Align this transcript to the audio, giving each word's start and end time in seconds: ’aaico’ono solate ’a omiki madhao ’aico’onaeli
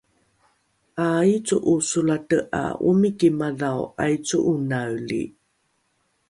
’aaico’ono 1.05 1.85
solate 1.89 2.37
’a 2.61 2.63
omiki 2.89 3.27
madhao 3.39 3.83
’aico’onaeli 4.01 5.21